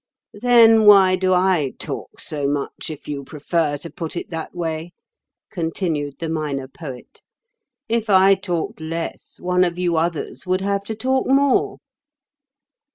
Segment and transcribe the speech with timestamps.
[0.33, 4.93] "Then why do I talk so much, if you prefer to put it that way?"
[5.51, 7.21] continued the Minor Poet.
[7.87, 11.77] "If I talked less, one of you others would have to talk more."